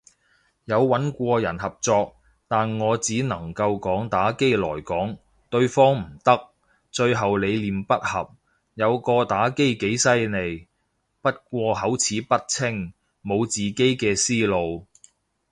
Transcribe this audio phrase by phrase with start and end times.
[0.65, 2.15] 有穩過人合作，
[2.47, 5.19] 但我只能夠講打機來講，
[5.51, 6.49] 對方唔得，
[6.89, 8.33] 最後理念不合，
[8.73, 10.67] 有個打機几犀利，
[11.21, 12.93] 不過口齒不清，
[13.23, 14.87] 無自己嘅思路。